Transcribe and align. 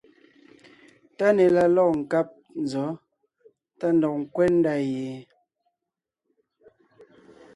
TÁNÈ 1.17 1.45
la 1.55 1.65
lɔ̂g 1.75 1.91
nkáb 2.01 2.27
nzɔ̌ 2.63 2.87
tá 3.79 3.87
ndɔg 3.95 4.13
ńkwɛ́ 4.21 4.47
ndá 4.57 4.73
ye? 4.89 5.05